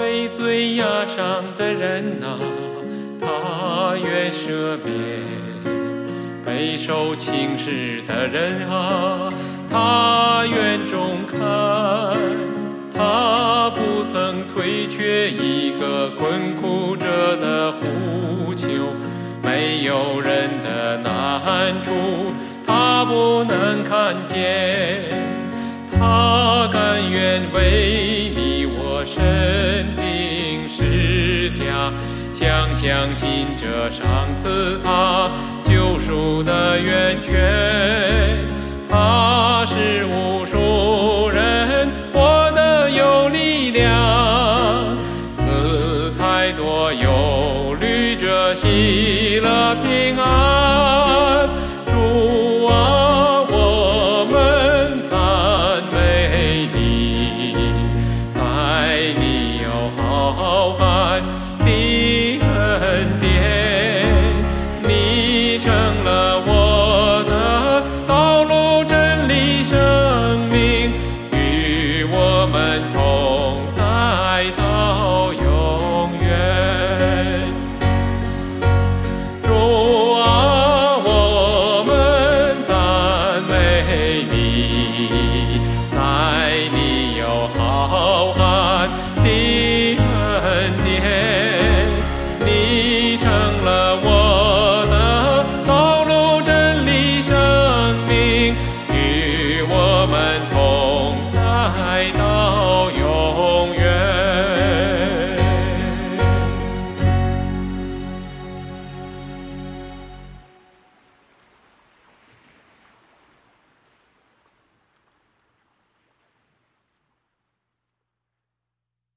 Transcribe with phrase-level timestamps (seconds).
[0.00, 2.38] 被罪压伤的人啊，
[3.20, 5.20] 他愿赦免；
[6.42, 9.30] 备受轻视的人啊，
[9.70, 12.16] 他愿中看。
[12.94, 18.68] 他不曾退却一个困苦者的呼求，
[19.42, 21.92] 没有人的难处，
[22.66, 25.02] 他不能看见。
[25.92, 28.19] 他甘愿为
[32.40, 35.30] 想相信这上赐他
[35.68, 38.48] 救赎的源泉。
[38.88, 44.96] 他是无数人活得有力量，
[45.36, 50.49] 赐太多忧虑着喜乐平安。